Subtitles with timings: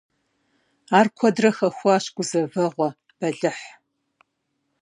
[0.97, 3.65] Ар куэдрэ хэхуащ гузэвэгъуэ, бэлыхь.